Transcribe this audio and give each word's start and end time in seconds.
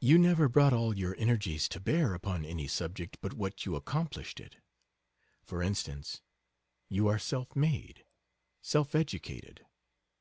You 0.00 0.18
never 0.18 0.48
brought 0.48 0.72
all 0.72 0.92
your 0.98 1.14
energies 1.16 1.68
to 1.68 1.78
bear 1.78 2.14
upon 2.14 2.44
any 2.44 2.66
subject 2.66 3.18
but 3.20 3.34
what 3.34 3.64
you 3.64 3.76
accomplished 3.76 4.40
it 4.40 4.56
for 5.44 5.62
instance, 5.62 6.20
you 6.88 7.06
are 7.06 7.20
self 7.20 7.54
made, 7.54 8.04
self 8.60 8.96
educated. 8.96 9.64